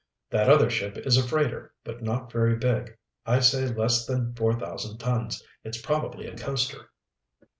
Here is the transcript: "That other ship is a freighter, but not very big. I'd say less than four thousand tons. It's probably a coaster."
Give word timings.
"That 0.31 0.49
other 0.49 0.67
ship 0.71 0.97
is 0.97 1.15
a 1.15 1.21
freighter, 1.21 1.75
but 1.83 2.01
not 2.01 2.31
very 2.31 2.55
big. 2.55 2.97
I'd 3.23 3.43
say 3.43 3.67
less 3.67 4.07
than 4.07 4.33
four 4.33 4.55
thousand 4.59 4.97
tons. 4.97 5.43
It's 5.63 5.79
probably 5.79 6.25
a 6.25 6.35
coaster." 6.35 6.89